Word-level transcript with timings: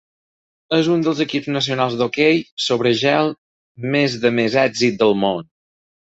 És 0.77 0.87
un 0.93 1.03
dels 1.07 1.19
equips 1.25 1.49
nacionals 1.55 1.97
d'hoquei 1.99 2.41
sobre 2.69 2.95
gel 3.03 3.31
més 3.99 4.19
de 4.27 4.35
més 4.41 4.59
èxit 4.65 4.99
del 5.05 5.17
món. 5.27 5.47